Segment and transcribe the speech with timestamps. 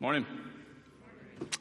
[0.00, 0.26] Morning.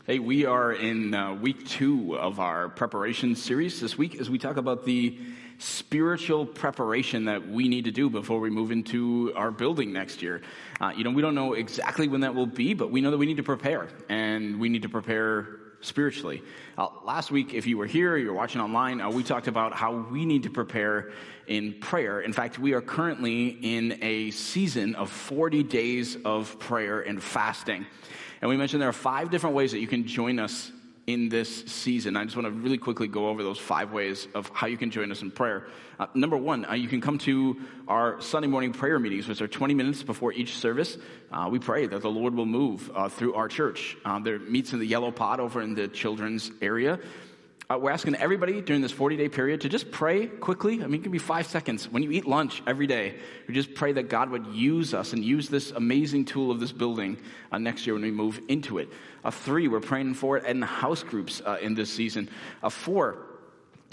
[0.06, 4.38] Hey, we are in uh, week two of our preparation series this week as we
[4.38, 5.18] talk about the
[5.58, 10.44] spiritual preparation that we need to do before we move into our building next year.
[10.80, 13.18] Uh, you know, we don't know exactly when that will be, but we know that
[13.18, 16.44] we need to prepare and we need to prepare spiritually.
[16.78, 19.96] Uh, last week, if you were here, you're watching online, uh, we talked about how
[19.96, 21.12] we need to prepare
[21.48, 22.22] in prayer.
[22.22, 27.88] In fact, we are currently in a season of 40 days of prayer and fasting.
[28.42, 30.72] And we mentioned there are five different ways that you can join us
[31.08, 32.18] in this season.
[32.18, 34.92] I just want to really quickly go over those five ways of how you can
[34.92, 35.68] join us in prayer.
[35.98, 39.48] Uh, number one, uh, you can come to our Sunday morning prayer meetings, which are
[39.48, 40.98] 20 minutes before each service.
[41.32, 43.96] Uh, we pray that the Lord will move uh, through our church.
[44.04, 47.00] Uh, there meets in the yellow pot over in the children's area.
[47.70, 50.82] Uh, we're asking everybody during this 40 day period to just pray quickly.
[50.82, 51.90] I mean, it can be five seconds.
[51.90, 55.22] When you eat lunch every day, we just pray that God would use us and
[55.24, 57.18] use this amazing tool of this building
[57.52, 58.88] uh, next year when we move into it.
[59.22, 62.30] Uh, three, we're praying for it in house groups uh, in this season.
[62.64, 63.18] Uh, four,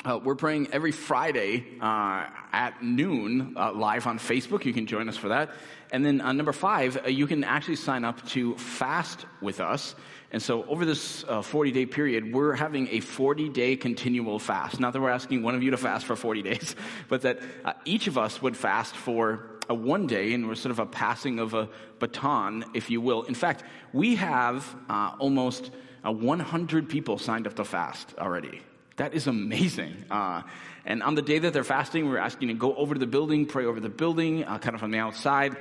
[0.04, 4.66] uh, we're praying every Friday uh, at noon uh, live on Facebook.
[4.66, 5.50] You can join us for that.
[5.90, 9.94] And then uh, number five, you can actually sign up to fast with us.
[10.34, 14.80] And so over this 40 day period, we're having a 40 day continual fast.
[14.80, 16.74] Not that we're asking one of you to fast for 40 days,
[17.08, 17.38] but that
[17.84, 21.38] each of us would fast for a one day, and we're sort of a passing
[21.38, 21.68] of a
[22.00, 23.22] baton, if you will.
[23.22, 23.62] In fact,
[23.92, 25.70] we have uh, almost
[26.04, 28.60] uh, 100 people signed up to fast already.
[28.96, 30.04] That is amazing.
[30.10, 30.42] Uh,
[30.84, 33.46] and on the day that they're fasting, we're asking to go over to the building,
[33.46, 35.56] pray over the building, uh, kind of from the outside.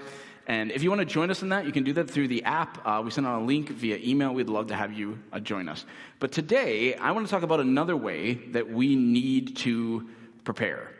[0.46, 2.44] And if you want to join us in that, you can do that through the
[2.44, 2.86] app.
[2.86, 4.34] Uh, we send out a link via email.
[4.34, 5.86] We'd love to have you uh, join us.
[6.20, 10.10] But today, I want to talk about another way that we need to
[10.44, 10.92] prepare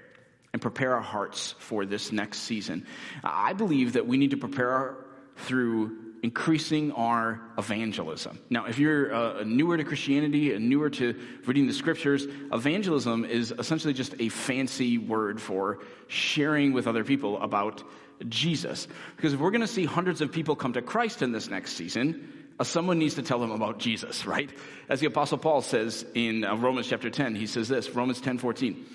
[0.54, 2.86] and prepare our hearts for this next season.
[3.24, 4.96] I believe that we need to prepare
[5.36, 8.40] through increasing our evangelism.
[8.50, 13.54] Now, if you're uh, newer to Christianity and newer to reading the scriptures, evangelism is
[13.60, 17.84] essentially just a fancy word for sharing with other people about
[18.30, 18.88] Jesus.
[19.16, 21.74] Because if we're going to see hundreds of people come to Christ in this next
[21.74, 24.50] season, uh, someone needs to tell them about Jesus, right?
[24.90, 28.38] As the apostle Paul says in uh, Romans chapter 10, he says this, Romans 10,
[28.38, 28.86] 14.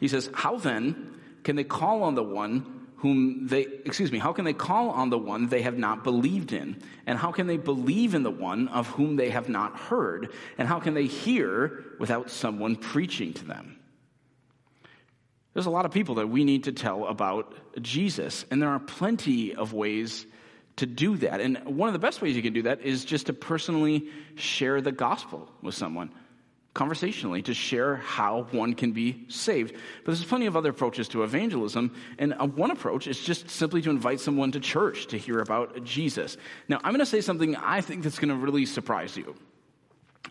[0.00, 4.32] He says, How then can they call on the one whom they, excuse me, how
[4.32, 6.80] can they call on the one they have not believed in?
[7.04, 10.32] And how can they believe in the one of whom they have not heard?
[10.56, 13.76] And how can they hear without someone preaching to them?
[15.54, 18.78] There's a lot of people that we need to tell about Jesus, and there are
[18.78, 20.26] plenty of ways
[20.76, 21.40] to do that.
[21.40, 24.80] And one of the best ways you can do that is just to personally share
[24.80, 26.10] the gospel with someone
[26.74, 29.74] conversationally to share how one can be saved.
[30.04, 33.82] But there's plenty of other approaches to evangelism, and uh, one approach is just simply
[33.82, 36.36] to invite someone to church to hear about Jesus.
[36.68, 39.34] Now, I'm going to say something I think that's going to really surprise you.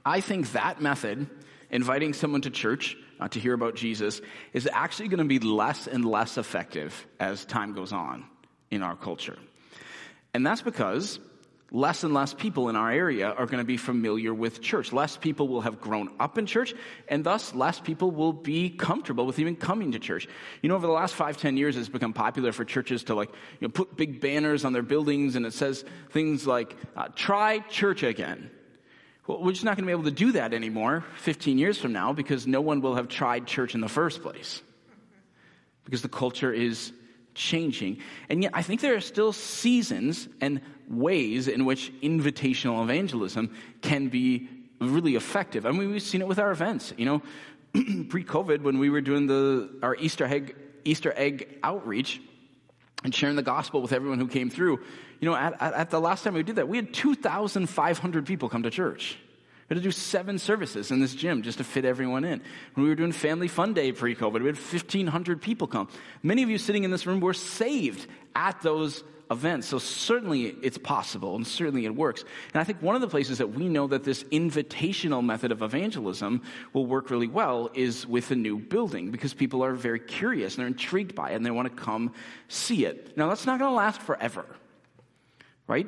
[0.03, 1.27] I think that method,
[1.71, 4.21] inviting someone to church uh, to hear about Jesus,
[4.53, 8.25] is actually going to be less and less effective as time goes on
[8.69, 9.37] in our culture.
[10.33, 11.19] And that's because
[11.71, 14.91] less and less people in our area are going to be familiar with church.
[14.91, 16.73] Less people will have grown up in church,
[17.07, 20.27] and thus less people will be comfortable with even coming to church.
[20.61, 23.29] You know, over the last five, ten years, it's become popular for churches to like,
[23.59, 27.59] you know, put big banners on their buildings, and it says things like, uh, try
[27.59, 28.51] church again.
[29.27, 31.93] Well, we're just not going to be able to do that anymore 15 years from
[31.93, 34.61] now because no one will have tried church in the first place.
[35.85, 36.91] Because the culture is
[37.33, 37.99] changing.
[38.29, 44.09] And yet, I think there are still seasons and ways in which invitational evangelism can
[44.09, 44.49] be
[44.79, 45.65] really effective.
[45.65, 46.93] I mean, we've seen it with our events.
[46.97, 47.21] You know,
[48.09, 52.21] pre-COVID, when we were doing the our Easter egg Easter egg outreach
[53.03, 54.79] and sharing the gospel with everyone who came through.
[55.19, 58.63] You know, at, at, the last time we did that, we had 2,500 people come
[58.63, 59.17] to church.
[59.69, 62.41] We had to do seven services in this gym just to fit everyone in.
[62.73, 65.87] When we were doing Family Fun Day pre COVID, we had 1,500 people come.
[66.23, 69.67] Many of you sitting in this room were saved at those events.
[69.67, 72.23] So certainly it's possible and certainly it works.
[72.53, 75.63] And I think one of the places that we know that this invitational method of
[75.63, 76.43] evangelism
[76.73, 80.61] will work really well is with a new building because people are very curious and
[80.61, 82.13] they're intrigued by it and they want to come
[82.49, 83.17] see it.
[83.17, 84.45] Now that's not going to last forever,
[85.65, 85.87] right?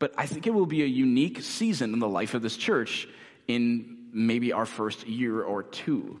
[0.00, 3.06] but I think it will be a unique season in the life of this church
[3.46, 6.18] in maybe our first year or two.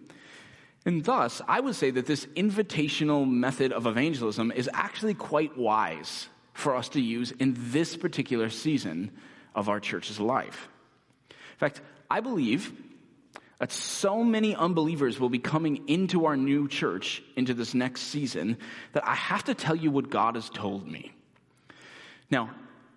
[0.86, 6.28] And thus, I would say that this invitational method of evangelism is actually quite wise
[6.52, 9.10] for us to use in this particular season
[9.54, 10.68] of our church's life.
[11.30, 11.80] In fact,
[12.10, 12.72] I believe
[13.58, 18.56] that so many unbelievers will be coming into our new church into this next season
[18.92, 21.12] that I have to tell you what God has told me.
[22.30, 22.50] Now,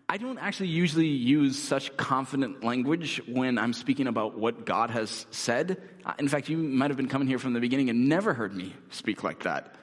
[0.07, 5.25] I don't actually usually use such confident language when I'm speaking about what God has
[5.31, 5.81] said.
[6.05, 8.55] Uh, in fact, you might have been coming here from the beginning and never heard
[8.55, 9.75] me speak like that.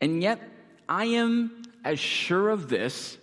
[0.00, 0.40] And yet,
[0.88, 3.16] I am as sure of this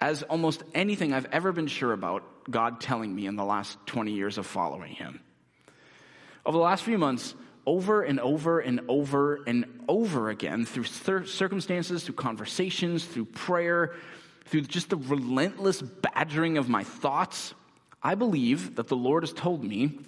[0.00, 4.12] as almost anything I've ever been sure about God telling me in the last 20
[4.12, 5.20] years of following Him.
[6.46, 7.34] Over the last few months,
[7.66, 13.94] over and over and over and over again, through circumstances, through conversations, through prayer,
[14.44, 17.54] through just the relentless badgering of my thoughts,
[18.04, 19.98] I believe that the Lord has told me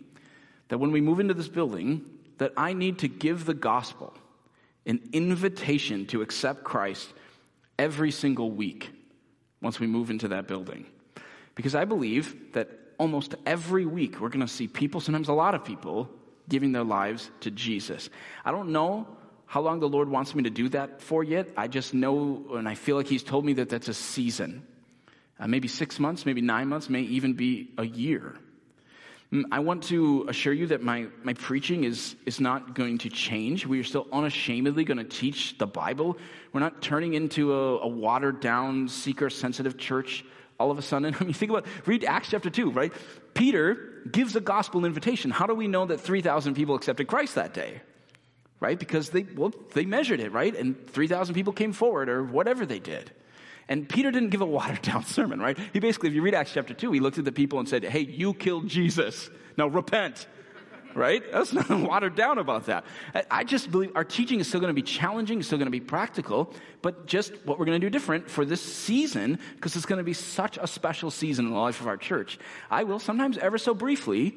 [0.69, 2.05] that when we move into this building,
[2.39, 4.15] that I need to give the gospel
[4.87, 7.13] an invitation to accept Christ
[7.79, 8.91] every single week
[9.61, 10.87] once we move into that building.
[11.55, 15.55] Because I believe that almost every week we're going to see people, sometimes a lot
[15.55, 16.11] of people,
[16.49, 18.11] giving their lives to Jesus.
[18.45, 19.07] I don't know
[19.47, 21.49] how long the Lord wants me to do that for yet.
[21.57, 24.67] I just know, and I feel like He's told me that that's a season.
[25.39, 28.37] Uh, maybe six months, maybe nine months, may even be a year.
[29.33, 33.09] Mm, I want to assure you that my, my preaching is, is not going to
[33.09, 33.67] change.
[33.67, 36.19] We are still unashamedly going to teach the Bible.
[36.53, 40.25] We're not turning into a, a watered down, seeker sensitive church
[40.61, 41.17] all of a sudden.
[41.21, 42.93] I mean, think about, read Acts chapter 2, right?
[43.35, 45.31] Peter gives a gospel invitation.
[45.31, 47.81] How do we know that 3,000 people accepted Christ that day?
[48.63, 48.79] right?
[48.79, 50.55] Because they, well, they measured it, right?
[50.55, 53.11] And 3,000 people came forward or whatever they did.
[53.69, 55.59] And Peter didn't give a watered down sermon, right?
[55.73, 57.85] He basically, if you read Acts chapter 2, he looked at the people and said,
[57.85, 59.31] Hey, you killed Jesus.
[59.57, 60.27] Now repent,
[60.95, 61.23] right?
[61.31, 62.85] That's nothing watered down about that.
[63.31, 65.81] I just believe our teaching is still going to be challenging, still going to be
[65.81, 69.99] practical, but just what we're going to do different for this season, because it's going
[69.99, 72.39] to be such a special season in the life of our church.
[72.71, 74.35] I will sometimes, ever so briefly,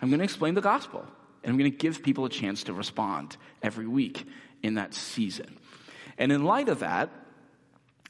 [0.00, 1.06] I'm going to explain the gospel.
[1.42, 4.26] And I'm going to give people a chance to respond every week
[4.62, 5.58] in that season.
[6.18, 7.10] And in light of that,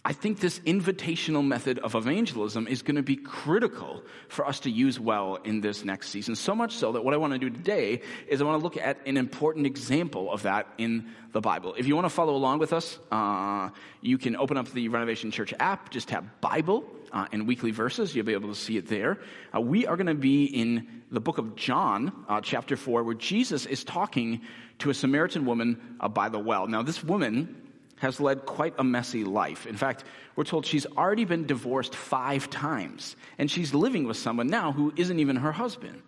[0.04, 4.70] I think this invitational method of evangelism is going to be critical for us to
[4.70, 6.34] use well in this next season.
[6.34, 8.76] So much so that what I want to do today is I want to look
[8.76, 11.74] at an important example of that in the Bible.
[11.78, 13.70] If you want to follow along with us, uh,
[14.00, 18.12] you can open up the Renovation Church app, just have Bible uh, and weekly verses.
[18.12, 19.20] You'll be able to see it there.
[19.54, 23.14] Uh, we are going to be in the book of John, uh, chapter 4, where
[23.14, 24.40] Jesus is talking
[24.80, 26.66] to a Samaritan woman uh, by the well.
[26.66, 27.61] Now, this woman
[28.02, 29.64] has led quite a messy life.
[29.64, 30.02] In fact,
[30.34, 34.92] we're told she's already been divorced five times, and she's living with someone now who
[34.96, 36.02] isn't even her husband.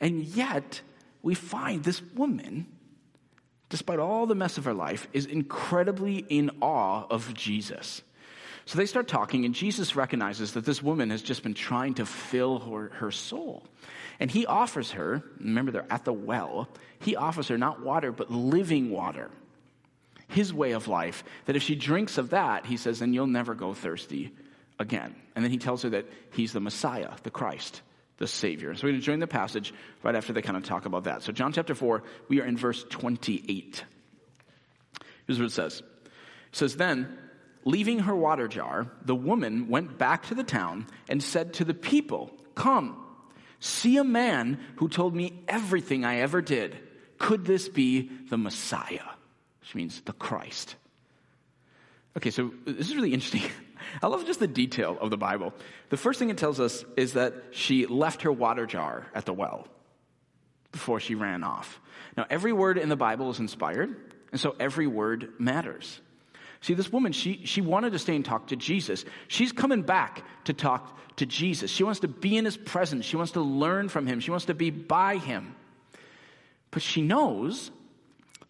[0.00, 0.80] And yet,
[1.20, 2.68] we find this woman,
[3.70, 8.02] despite all the mess of her life, is incredibly in awe of Jesus.
[8.64, 12.06] So they start talking, and Jesus recognizes that this woman has just been trying to
[12.06, 13.66] fill her, her soul.
[14.20, 16.68] And he offers her, remember they're at the well,
[17.00, 19.28] he offers her not water, but living water
[20.32, 23.54] his way of life, that if she drinks of that, he says, then you'll never
[23.54, 24.32] go thirsty
[24.78, 25.14] again.
[25.34, 27.82] And then he tells her that he's the Messiah, the Christ,
[28.18, 28.74] the Savior.
[28.74, 31.22] So we're going to join the passage right after they kind of talk about that.
[31.22, 33.84] So, John chapter 4, we are in verse 28.
[35.26, 37.18] Here's what it says It says, Then,
[37.64, 41.74] leaving her water jar, the woman went back to the town and said to the
[41.74, 43.04] people, Come,
[43.60, 46.76] see a man who told me everything I ever did.
[47.18, 49.11] Could this be the Messiah?
[49.62, 50.76] Which means the Christ.
[52.16, 53.42] Okay, so this is really interesting.
[54.02, 55.54] I love just the detail of the Bible.
[55.88, 59.32] The first thing it tells us is that she left her water jar at the
[59.32, 59.66] well
[60.70, 61.80] before she ran off.
[62.16, 63.94] Now, every word in the Bible is inspired,
[64.30, 66.00] and so every word matters.
[66.60, 69.04] See, this woman, she, she wanted to stay and talk to Jesus.
[69.26, 71.70] She's coming back to talk to Jesus.
[71.70, 73.04] She wants to be in his presence.
[73.04, 74.20] She wants to learn from him.
[74.20, 75.56] She wants to be by him.
[76.70, 77.70] But she knows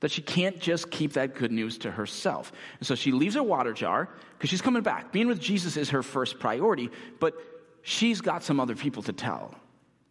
[0.02, 2.52] that she can't just keep that good news to herself.
[2.80, 5.12] And so she leaves her water jar because she's coming back.
[5.12, 6.90] Being with Jesus is her first priority,
[7.20, 7.34] but
[7.82, 9.54] she's got some other people to tell.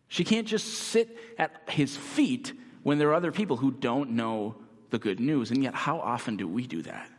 [0.08, 4.56] She can't just sit at his feet when there are other people who don't know
[4.92, 5.52] the good news.
[5.52, 7.10] And yet, how often do we do that?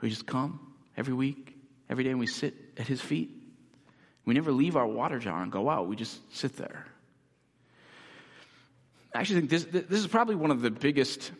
[0.00, 1.54] We just come every week,
[1.90, 3.30] every day, and we sit at his feet.
[4.24, 6.86] We never leave our water jar and go out, we just sit there.
[9.14, 11.30] I actually think this, this is probably one of the biggest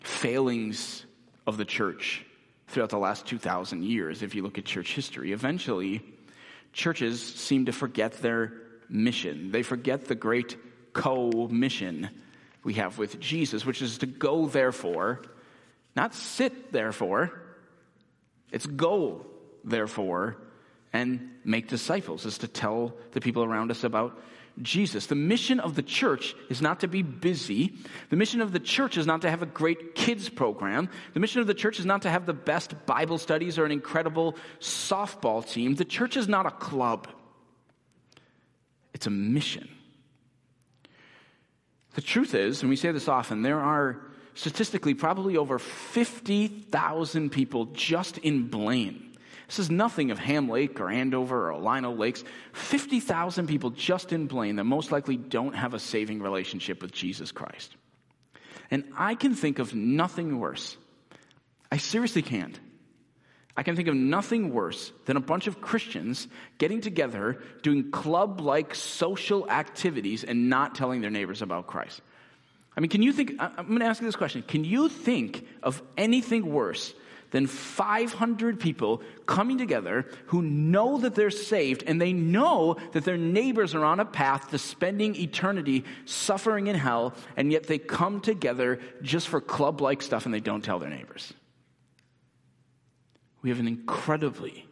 [0.00, 1.04] failings
[1.46, 2.24] of the church
[2.68, 5.32] throughout the last 2,000 years, if you look at church history.
[5.32, 6.02] Eventually,
[6.72, 8.52] churches seem to forget their
[8.88, 9.50] mission.
[9.50, 10.56] They forget the great
[10.92, 12.10] commission
[12.64, 15.22] we have with Jesus, which is to go, therefore,
[15.96, 17.40] not sit, therefore.
[18.52, 19.26] It's go,
[19.64, 20.36] therefore,
[20.92, 24.20] and make disciples, is to tell the people around us about
[24.62, 25.06] Jesus.
[25.06, 27.74] The mission of the church is not to be busy.
[28.10, 30.88] The mission of the church is not to have a great kids program.
[31.14, 33.72] The mission of the church is not to have the best Bible studies or an
[33.72, 35.74] incredible softball team.
[35.74, 37.08] The church is not a club,
[38.94, 39.68] it's a mission.
[41.94, 44.00] The truth is, and we say this often, there are
[44.34, 49.07] statistically probably over 50,000 people just in Blaine
[49.48, 52.22] this is nothing of Ham Lake or Andover or Lino Lakes.
[52.52, 57.32] 50,000 people just in Blaine that most likely don't have a saving relationship with Jesus
[57.32, 57.74] Christ.
[58.70, 60.76] And I can think of nothing worse.
[61.72, 62.60] I seriously can't.
[63.56, 66.28] I can think of nothing worse than a bunch of Christians
[66.58, 72.02] getting together, doing club like social activities, and not telling their neighbors about Christ.
[72.76, 73.32] I mean, can you think?
[73.40, 74.42] I'm going to ask you this question.
[74.42, 76.94] Can you think of anything worse
[77.30, 83.16] than 500 people coming together who know that they're saved and they know that their
[83.16, 88.20] neighbors are on a path to spending eternity suffering in hell, and yet they come
[88.20, 91.32] together just for club like stuff and they don't tell their neighbors.
[93.42, 94.66] We have an incredibly,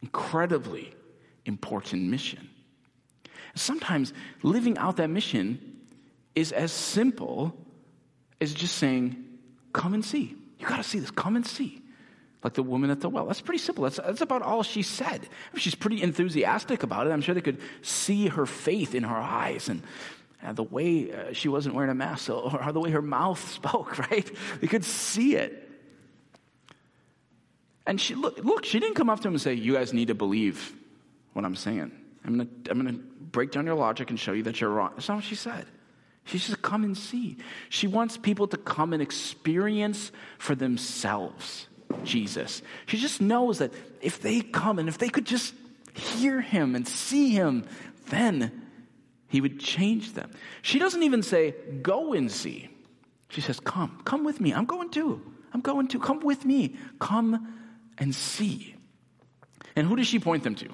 [0.00, 0.94] incredibly
[1.44, 2.48] important mission.
[3.54, 5.80] Sometimes living out that mission
[6.34, 7.56] is as simple
[8.40, 9.24] as just saying,
[9.72, 10.36] Come and see.
[10.60, 11.10] You got to see this.
[11.10, 11.82] Come and see.
[12.42, 13.26] Like the woman at the well.
[13.26, 13.84] That's pretty simple.
[13.84, 15.28] That's, that's about all she said.
[15.56, 17.10] She's pretty enthusiastic about it.
[17.10, 19.82] I'm sure they could see her faith in her eyes and,
[20.42, 23.50] and the way uh, she wasn't wearing a mask or, or the way her mouth
[23.52, 24.30] spoke, right?
[24.60, 25.68] They could see it.
[27.86, 30.08] And she, look, look, she didn't come up to him and say, You guys need
[30.08, 30.74] to believe
[31.32, 31.92] what I'm saying.
[32.24, 34.70] I'm going to I'm going to break down your logic and show you that you're
[34.70, 34.92] wrong.
[34.94, 35.66] That's not what she said.
[36.24, 37.38] She says, Come and see.
[37.68, 41.66] She wants people to come and experience for themselves
[42.04, 42.62] Jesus.
[42.86, 45.54] She just knows that if they come and if they could just
[45.94, 47.66] hear him and see him,
[48.08, 48.62] then
[49.28, 50.30] he would change them.
[50.62, 52.68] She doesn't even say, Go and see.
[53.28, 54.52] She says, Come, come with me.
[54.52, 55.20] I'm going too.
[55.52, 55.98] I'm going to.
[55.98, 56.76] Come with me.
[56.98, 57.56] Come
[57.98, 58.74] and see.
[59.76, 60.68] And who does she point them to?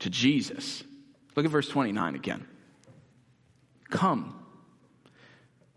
[0.00, 0.82] To Jesus.
[1.36, 2.46] Look at verse 29 again.
[3.94, 4.34] Come,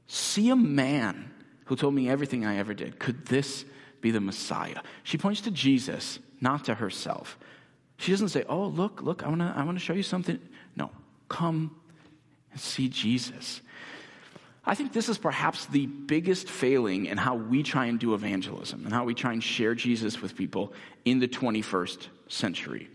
[0.08, 1.32] see a man
[1.66, 2.98] who told me everything I ever did.
[2.98, 3.64] Could this
[4.02, 4.82] be the Messiah.
[5.04, 7.38] She points to Jesus, not to herself.
[7.98, 10.40] She doesn't say, Oh, look, look, I wanna, I wanna show you something.
[10.76, 10.90] No,
[11.30, 11.76] come
[12.52, 13.62] and see Jesus.
[14.66, 18.84] I think this is perhaps the biggest failing in how we try and do evangelism
[18.84, 20.74] and how we try and share Jesus with people
[21.06, 22.90] in the 21st century.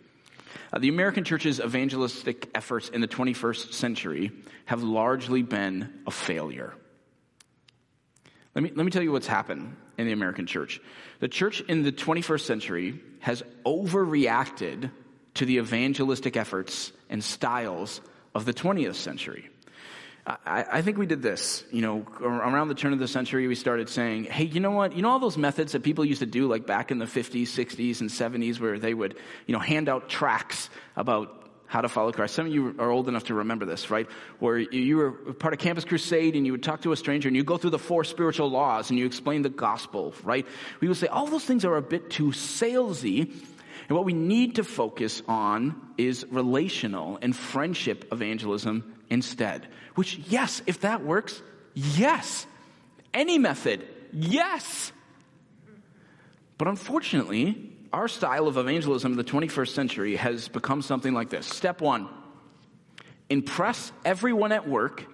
[0.73, 4.33] Uh, the American church's evangelistic efforts in the 21st century
[4.67, 6.75] have largely been a failure.
[8.55, 10.81] Let me, let me tell you what's happened in the American church.
[11.21, 14.91] The church in the 21st century has overreacted
[15.35, 18.01] to the evangelistic efforts and styles
[18.35, 19.49] of the 20th century.
[20.27, 21.65] I, I, think we did this.
[21.73, 24.95] You know, around the turn of the century, we started saying, hey, you know what?
[24.95, 27.49] You know all those methods that people used to do, like back in the 50s,
[27.49, 32.13] 60s, and 70s, where they would, you know, hand out tracts about how to follow
[32.13, 32.35] Christ.
[32.35, 34.07] Some of you are old enough to remember this, right?
[34.39, 37.37] Where you were part of Campus Crusade and you would talk to a stranger and
[37.37, 40.47] you go through the four spiritual laws and you explain the gospel, right?
[40.81, 43.33] We would say all those things are a bit too salesy.
[43.89, 49.69] And what we need to focus on is relational and friendship evangelism instead.
[49.95, 51.41] Which, yes, if that works,
[51.75, 52.47] yes.
[53.13, 54.91] Any method, yes.
[56.59, 61.47] But unfortunately, our style of evangelism in the 21st century has become something like this.
[61.47, 62.09] Step one
[63.29, 65.07] impress everyone at work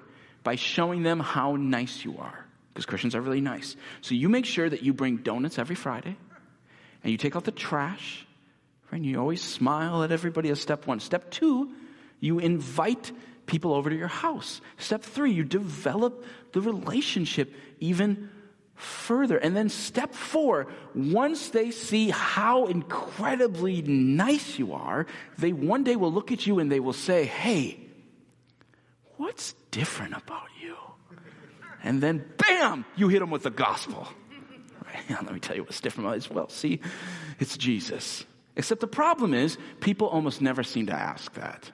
[0.42, 3.76] by showing them how nice you are, because Christians are really nice.
[4.00, 6.16] So you make sure that you bring donuts every Friday,
[7.02, 8.24] and you take out the trash.
[8.90, 11.00] And you always smile at everybody as step one.
[11.00, 11.74] Step two,
[12.20, 13.12] you invite
[13.48, 14.60] people over to your house.
[14.76, 18.30] Step three, you develop the relationship even
[18.76, 19.36] further.
[19.36, 25.96] And then step four, once they see how incredibly nice you are, they one day
[25.96, 27.80] will look at you and they will say, Hey,
[29.16, 30.76] what's different about you?
[31.82, 34.06] And then bam, you hit them with the gospel.
[34.86, 35.10] Right?
[35.22, 36.48] Let me tell you what's different about it as well.
[36.48, 36.80] See,
[37.40, 38.24] it's Jesus.
[38.56, 41.70] Except the problem is, people almost never seem to ask that.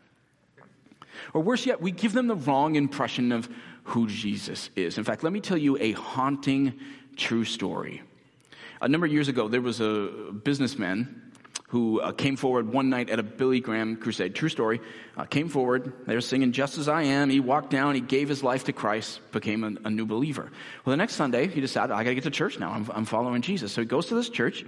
[1.32, 3.48] Or worse yet, we give them the wrong impression of
[3.84, 4.98] who Jesus is.
[4.98, 6.78] In fact, let me tell you a haunting
[7.16, 8.02] true story.
[8.80, 11.23] A number of years ago, there was a businessman
[11.74, 14.32] who uh, came forward one night at a Billy Graham crusade.
[14.32, 14.80] True story.
[15.16, 15.92] Uh, came forward.
[16.06, 17.96] They were singing "Just as I Am." He walked down.
[17.96, 19.18] He gave his life to Christ.
[19.32, 20.52] Became a, a new believer.
[20.84, 22.70] Well, the next Sunday, he decided, "I got to get to church now.
[22.70, 24.64] I'm, I'm following Jesus." So he goes to this church,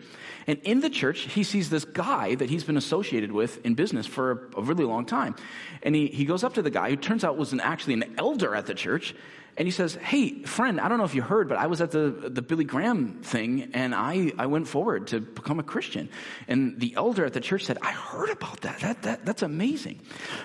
[0.48, 4.04] and in the church, he sees this guy that he's been associated with in business
[4.04, 5.36] for a, a really long time,
[5.84, 8.16] and he he goes up to the guy who turns out was an, actually an
[8.18, 9.14] elder at the church,
[9.58, 11.90] and he says, Hey, friend, I don't know if you heard, but I was at
[11.90, 16.10] the, the Billy Graham thing and I, I went forward to become a Christian.
[16.46, 18.80] And the elder at the church said, I heard about that.
[18.80, 20.00] that, that that's amazing.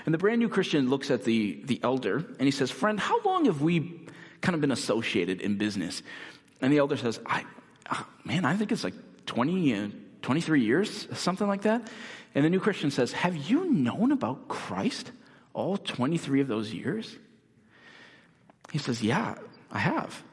[0.06, 3.22] And the brand new Christian looks at the, the elder and he says, Friend, how
[3.24, 4.02] long have we
[4.40, 6.02] kind of been associated in business?
[6.62, 7.44] And the elder says, I,
[7.92, 8.94] oh, man, I think it's like
[9.26, 9.88] 20, uh,
[10.22, 11.90] 23 years, something like that.
[12.34, 15.12] And the new Christian says, Have you known about Christ
[15.54, 17.18] all 23 of those years?
[18.72, 19.36] He says, Yeah,
[19.72, 20.24] I have.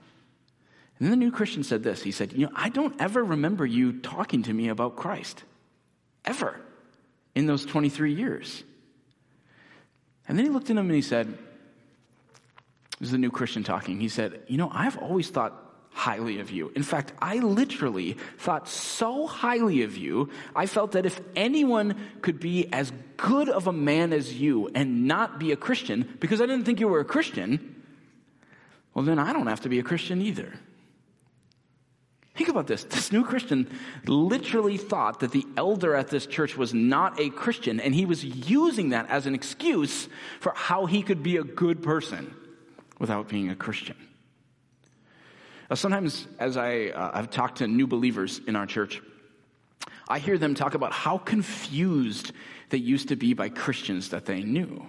[0.99, 3.67] And then the new Christian said this He said, You know, I don't ever remember
[3.67, 5.45] you talking to me about Christ.
[6.25, 6.61] Ever.
[7.35, 8.65] In those 23 years.
[10.27, 11.27] And then he looked at him and he said,
[12.99, 14.01] This is the new Christian talking.
[14.01, 16.71] He said, You know, I've always thought highly of you.
[16.77, 22.39] In fact, I literally thought so highly of you, I felt that if anyone could
[22.39, 26.47] be as good of a man as you and not be a Christian, because I
[26.47, 27.78] didn't think you were a Christian,
[28.99, 30.53] well, then I don't have to be a Christian either.
[32.35, 32.83] Think about this.
[32.83, 33.71] This new Christian
[34.07, 38.25] literally thought that the elder at this church was not a Christian, and he was
[38.25, 40.09] using that as an excuse
[40.41, 42.35] for how he could be a good person
[42.99, 43.95] without being a Christian.
[45.71, 49.01] Now, sometimes, as I, uh, I've talked to new believers in our church,
[50.09, 52.33] I hear them talk about how confused
[52.71, 54.89] they used to be by Christians that they knew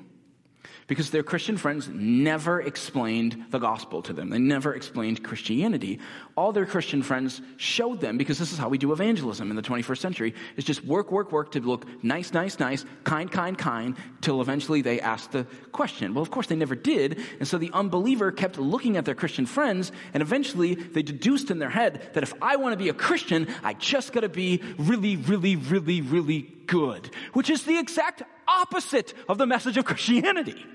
[0.89, 4.31] because their Christian friends never explained the gospel to them.
[4.31, 5.99] They never explained Christianity.
[6.35, 9.61] All their Christian friends showed them, because this is how we do evangelism in the
[9.61, 13.95] 21st century, is just work, work, work to look nice, nice, nice, kind, kind, kind,
[14.21, 16.15] till eventually they ask the question.
[16.15, 19.45] Well, of course they never did, and so the unbeliever kept looking at their Christian
[19.45, 22.95] friends, and eventually they deduced in their head that if I want to be a
[22.95, 29.13] Christian, I just gotta be really, really, really, really good, which is the exact opposite
[29.27, 30.65] of the message of Christianity.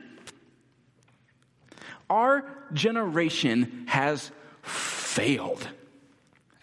[2.10, 4.30] Our generation has
[4.62, 5.66] failed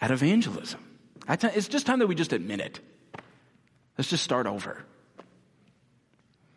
[0.00, 0.80] at evangelism.
[1.28, 2.80] It's just time that we just admit it.
[3.96, 4.84] Let's just start over.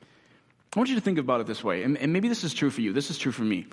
[0.02, 2.82] I want you to think about it this way, and, maybe this is true for
[2.82, 2.92] you.
[2.92, 3.66] This is true for me.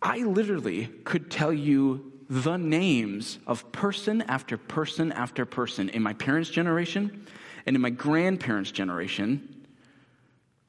[0.00, 6.12] I literally could tell you the names of person after person after person in my
[6.12, 7.26] parents' generation
[7.66, 9.57] and in my grandparents' generation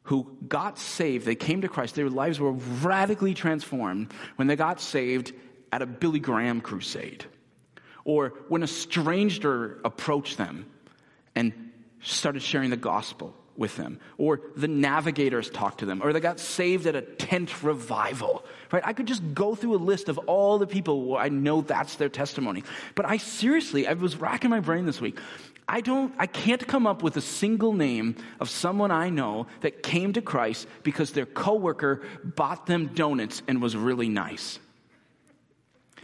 [0.09, 4.81] who got saved, they came to Christ, their lives were radically transformed when they got
[4.81, 5.33] saved
[5.71, 7.25] at a Billy Graham crusade.
[8.05, 10.65] Or when a stranger approached them
[11.35, 11.53] and
[12.01, 13.99] started sharing the gospel with them.
[14.17, 16.01] Or the navigators talked to them.
[16.01, 18.43] Or they got saved at a tent revival.
[18.71, 18.81] Right?
[18.83, 21.97] I could just go through a list of all the people where I know that's
[21.97, 22.63] their testimony.
[22.95, 25.19] But I seriously, I was racking my brain this week.
[25.69, 29.83] I don't, I can't come up with a single name of someone I know that
[29.83, 34.57] came to Christ because their coworker bought them donuts and was really nice.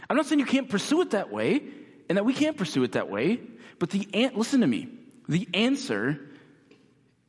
[0.08, 1.64] I'm not saying you can't pursue it that way
[2.08, 3.40] and that we can't pursue it that way,
[3.80, 4.86] but the, listen to me.
[5.28, 6.20] The answer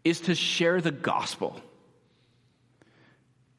[0.04, 1.60] is to share the gospel.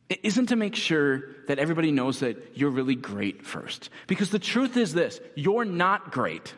[0.09, 3.91] It isn't to make sure that everybody knows that you're really great first.
[4.07, 6.55] Because the truth is this you're not great,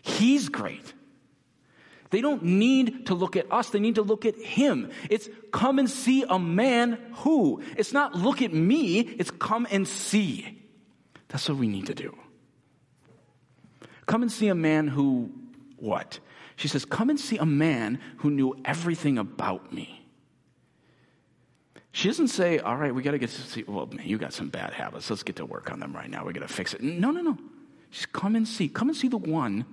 [0.00, 0.94] He's great.
[2.10, 4.90] They don't need to look at us, they need to look at him.
[5.08, 7.62] It's come and see a man who.
[7.76, 10.60] It's not look at me, it's come and see.
[11.28, 12.16] That's what we need to do.
[14.06, 15.30] Come and see a man who,
[15.76, 16.18] what?
[16.56, 20.04] She says, Come and see a man who knew everything about me.
[21.92, 24.32] She doesn't say, All right, we got to get to see, well, man, you got
[24.32, 25.08] some bad habits.
[25.08, 26.24] Let's get to work on them right now.
[26.24, 26.82] We got to fix it.
[26.82, 27.38] No, no, no.
[27.90, 28.68] She's come and see.
[28.68, 29.64] Come and see the one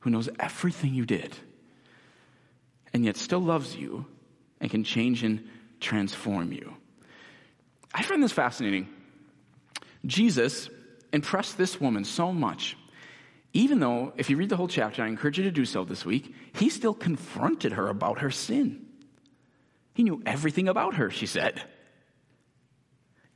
[0.00, 1.36] who knows everything you did
[2.96, 4.06] and yet still loves you
[4.58, 5.46] and can change and
[5.80, 6.74] transform you.
[7.92, 8.88] I find this fascinating.
[10.06, 10.70] Jesus
[11.12, 12.74] impressed this woman so much,
[13.52, 16.06] even though, if you read the whole chapter, I encourage you to do so this
[16.06, 18.86] week, he still confronted her about her sin.
[19.92, 21.62] He knew everything about her, she said.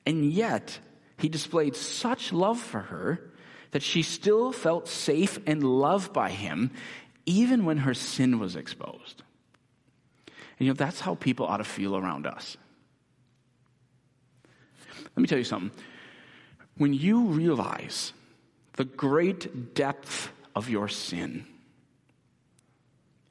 [0.06, 0.78] And yet,
[1.18, 3.30] he displayed such love for her
[3.72, 6.70] that she still felt safe and loved by him,
[7.26, 9.22] even when her sin was exposed.
[10.60, 12.58] And you know, that's how people ought to feel around us.
[15.16, 15.70] Let me tell you something.
[16.76, 18.12] When you realize
[18.74, 21.46] the great depth of your sin,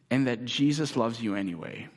[0.10, 1.88] and that Jesus loves you anyway,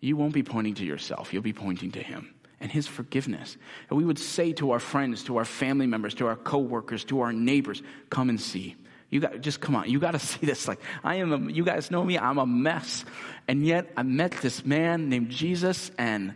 [0.00, 3.56] you won't be pointing to yourself, you'll be pointing to Him and His forgiveness.
[3.88, 7.20] And we would say to our friends, to our family members, to our coworkers, to
[7.20, 8.76] our neighbors, come and see.
[9.10, 9.90] You got just come on.
[9.90, 10.66] You got to see this.
[10.66, 11.32] Like I am.
[11.32, 12.18] A, you guys know me.
[12.18, 13.04] I'm a mess,
[13.48, 16.34] and yet I met this man named Jesus, and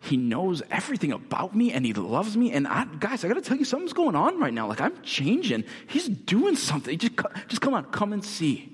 [0.00, 2.52] he knows everything about me, and he loves me.
[2.52, 4.66] And I, guys, I got to tell you, something's going on right now.
[4.66, 5.64] Like I'm changing.
[5.86, 6.98] He's doing something.
[6.98, 7.14] Just,
[7.48, 8.72] just come on, come and see.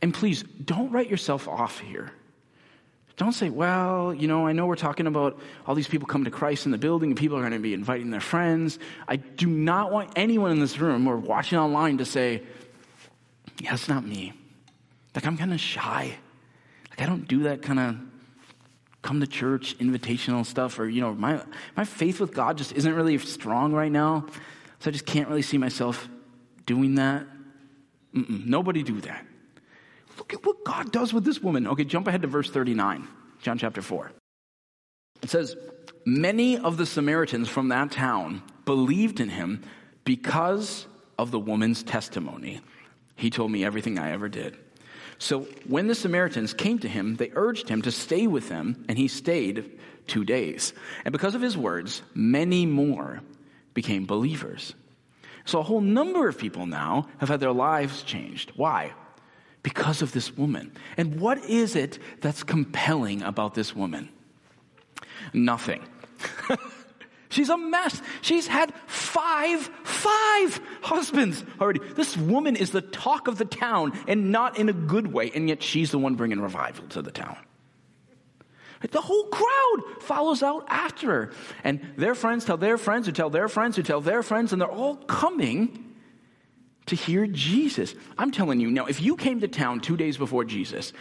[0.00, 2.12] And please don't write yourself off here.
[3.16, 6.32] Don't say, well, you know, I know we're talking about all these people coming to
[6.32, 8.78] Christ in the building and people are going to be inviting their friends.
[9.06, 12.42] I do not want anyone in this room or watching online to say,
[13.60, 14.32] yeah, it's not me.
[15.14, 16.16] Like, I'm kind of shy.
[16.90, 17.96] Like, I don't do that kind of
[19.02, 21.40] come to church invitational stuff or, you know, my,
[21.76, 24.26] my faith with God just isn't really strong right now.
[24.80, 26.08] So I just can't really see myself
[26.66, 27.26] doing that.
[28.12, 29.24] Mm-mm, nobody do that.
[30.18, 31.66] Look at what God does with this woman.
[31.66, 33.06] Okay, jump ahead to verse 39,
[33.42, 34.12] John chapter 4.
[35.22, 35.56] It says,
[36.06, 39.62] Many of the Samaritans from that town believed in him
[40.04, 40.86] because
[41.18, 42.60] of the woman's testimony.
[43.16, 44.56] He told me everything I ever did.
[45.18, 48.98] So when the Samaritans came to him, they urged him to stay with them, and
[48.98, 50.72] he stayed two days.
[51.04, 53.20] And because of his words, many more
[53.72, 54.74] became believers.
[55.44, 58.52] So a whole number of people now have had their lives changed.
[58.56, 58.92] Why?
[59.64, 60.70] Because of this woman.
[60.96, 64.10] And what is it that's compelling about this woman?
[65.32, 65.82] Nothing.
[67.30, 68.00] She's a mess.
[68.20, 71.80] She's had five, five husbands already.
[71.96, 75.48] This woman is the talk of the town and not in a good way, and
[75.48, 77.36] yet she's the one bringing revival to the town.
[78.88, 81.32] The whole crowd follows out after her.
[81.64, 84.62] And their friends tell their friends who tell their friends who tell their friends, and
[84.62, 85.93] they're all coming
[86.86, 87.94] to hear Jesus.
[88.18, 90.92] I'm telling you, now, if you came to town two days before Jesus,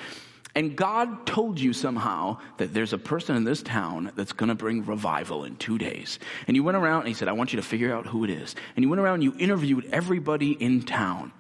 [0.56, 4.56] and God told you somehow that there's a person in this town that's going to
[4.56, 6.20] bring revival in two days.
[6.48, 8.30] And you went around and he said, I want you to figure out who it
[8.30, 8.56] is.
[8.76, 11.32] And you went around and you interviewed everybody in town.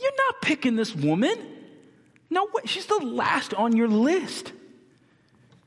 [0.00, 1.36] You're not picking this woman.
[2.30, 2.62] No way.
[2.64, 4.52] She's the last on your list.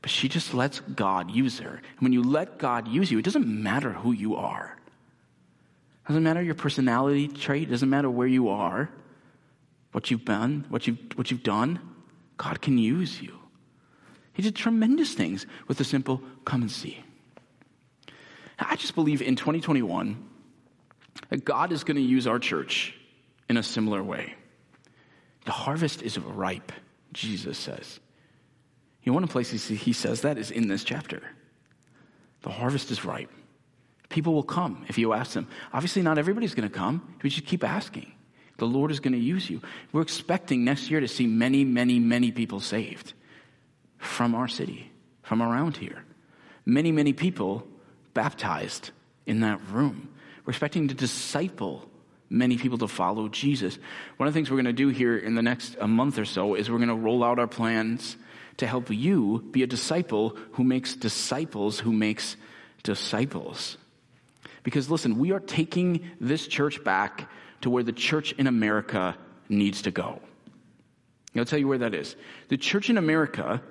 [0.00, 1.68] But she just lets God use her.
[1.68, 4.75] And when you let God use you, it doesn't matter who you are.
[6.06, 8.88] Doesn't matter your personality trait, doesn't matter where you are,
[9.92, 11.80] what you've been, what you've, what you've done.
[12.36, 13.38] God can use you.
[14.32, 17.02] He did tremendous things with the simple come and see.
[18.58, 20.22] I just believe in 2021
[21.30, 22.94] that God is going to use our church
[23.48, 24.34] in a similar way.
[25.44, 26.72] The harvest is ripe,
[27.12, 28.00] Jesus says.
[29.02, 31.22] You know, one of the places he says that is in this chapter.
[32.42, 33.30] The harvest is ripe.
[34.16, 35.46] People will come if you ask them.
[35.74, 37.16] Obviously, not everybody's going to come.
[37.22, 38.10] We should keep asking.
[38.56, 39.60] The Lord is going to use you.
[39.92, 43.12] We're expecting next year to see many, many, many people saved
[43.98, 46.02] from our city, from around here.
[46.64, 47.68] Many, many people
[48.14, 48.90] baptized
[49.26, 50.08] in that room.
[50.46, 51.86] We're expecting to disciple
[52.30, 53.78] many people to follow Jesus.
[54.16, 56.24] One of the things we're going to do here in the next a month or
[56.24, 58.16] so is we're going to roll out our plans
[58.56, 62.38] to help you be a disciple who makes disciples who makes
[62.82, 63.76] disciples.
[64.66, 69.16] Because listen, we are taking this church back to where the church in America
[69.48, 70.20] needs to go.
[71.36, 72.16] I'll tell you where that is.
[72.48, 73.62] The church in America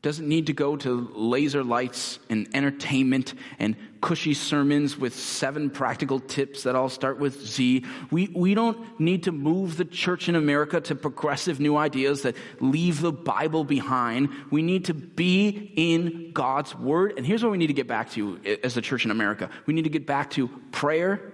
[0.00, 6.20] doesn't need to go to laser lights and entertainment and cushy sermons with seven practical
[6.20, 7.84] tips that all start with Z.
[8.12, 12.36] We, we don't need to move the church in America to progressive new ideas that
[12.60, 14.28] leave the Bible behind.
[14.48, 17.14] We need to be in God's Word.
[17.16, 19.74] And here's what we need to get back to as the church in America we
[19.74, 21.32] need to get back to prayer,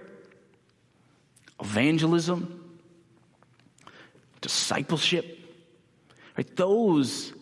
[1.59, 2.73] evangelism,
[4.41, 5.37] discipleship.
[6.35, 6.55] Right?
[6.55, 7.33] Those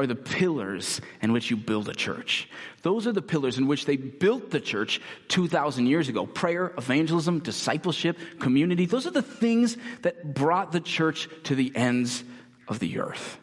[0.00, 2.48] are the pillars in which you build a church.
[2.82, 7.40] Those are the pillars in which they built the church 2,000 years ago prayer, evangelism,
[7.40, 8.86] discipleship, community.
[8.86, 12.24] Those are the things that brought the church to the ends
[12.68, 13.38] of the earth.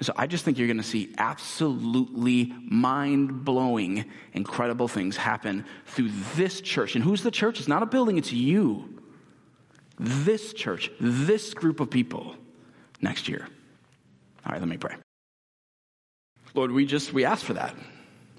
[0.00, 6.10] So I just think you're going to see absolutely mind blowing, incredible things happen through
[6.36, 6.94] this church.
[6.94, 7.58] And who's the church?
[7.58, 9.00] It's not a building, it's you.
[9.98, 12.36] This church, this group of people
[13.00, 13.48] next year.
[14.46, 14.94] All right, let me pray.
[16.58, 17.72] Lord, we just, we ask for that.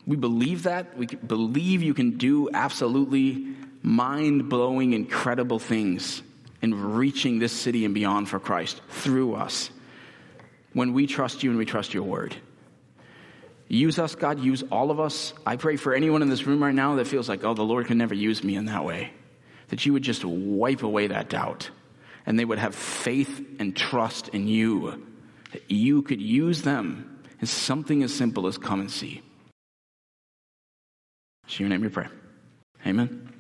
[0.05, 0.97] We believe that.
[0.97, 3.47] We believe you can do absolutely
[3.81, 6.21] mind blowing, incredible things
[6.61, 9.69] in reaching this city and beyond for Christ through us
[10.73, 12.35] when we trust you and we trust your word.
[13.69, 15.33] Use us, God, use all of us.
[15.45, 17.85] I pray for anyone in this room right now that feels like, oh, the Lord
[17.85, 19.13] can never use me in that way,
[19.69, 21.69] that you would just wipe away that doubt
[22.25, 25.07] and they would have faith and trust in you,
[25.53, 27.08] that you could use them
[27.41, 29.21] in something as simple as come and see.
[31.47, 32.07] In your name we pray.
[32.85, 33.38] Amen.